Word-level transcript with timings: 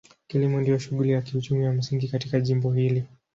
Kilimo 0.27 0.61
ndio 0.61 0.77
shughuli 0.77 1.11
ya 1.11 1.21
kiuchumi 1.21 1.63
ya 1.65 1.71
msingi 1.73 2.07
katika 2.07 2.39
jimbo 2.41 2.71
hili. 2.73 3.05